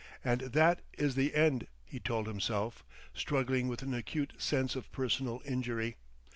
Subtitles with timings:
[0.25, 5.43] "And that is the end!" he told himself, struggling with an acute sense of personal
[5.45, 5.97] injury.